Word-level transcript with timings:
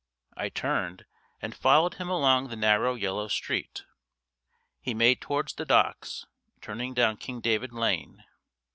I 0.35 0.49
turned, 0.49 1.05
and 1.43 1.53
followed 1.53 1.93
him 1.93 2.09
along 2.09 2.47
the 2.47 2.55
narrow 2.55 2.95
yellow 2.95 3.27
street. 3.27 3.83
He 4.79 4.95
made 4.95 5.21
towards 5.21 5.53
the 5.53 5.63
Docks, 5.63 6.25
turning 6.59 6.95
down 6.95 7.17
King 7.17 7.39
David 7.39 7.71
Lane. 7.71 8.23